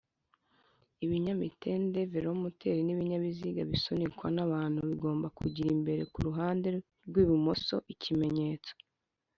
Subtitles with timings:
[1.05, 6.67] Ibinyamitende, velomoteri n'ibinyabiziga bisunikwa n'abantu bigomba kugira imbere ku ruhande
[7.07, 8.73] rw'ibumoso, ikimenyetso.